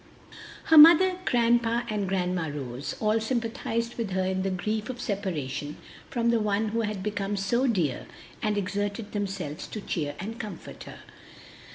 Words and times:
Her 0.63 0.79
mother, 0.79 1.19
grandpa, 1.25 1.83
and 1.87 2.09
Grandma 2.09 2.47
Rose 2.47 2.95
all 2.99 3.19
sympathized 3.19 3.99
with 3.99 4.09
her 4.13 4.23
in 4.25 4.41
the 4.41 4.49
grief 4.49 4.89
of 4.89 4.99
separation 4.99 5.77
from 6.09 6.31
the 6.31 6.39
one 6.39 6.69
who 6.69 6.81
had 6.81 7.03
become 7.03 7.37
so 7.37 7.67
dear, 7.67 8.07
and 8.41 8.57
exerted 8.57 9.11
themselves 9.11 9.67
to 9.67 9.79
cheer 9.79 10.15
and 10.19 10.39
comfort 10.39 10.85
her. 10.85 11.01